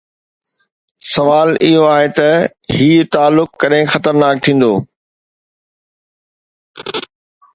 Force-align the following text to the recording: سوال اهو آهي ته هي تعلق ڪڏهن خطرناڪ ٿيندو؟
سوال 1.15 1.49
اهو 1.67 1.83
آهي 1.97 2.07
ته 2.19 2.29
هي 2.77 2.89
تعلق 3.15 3.49
ڪڏهن 3.63 3.85
خطرناڪ 3.93 4.35
ٿيندو؟ 4.47 4.73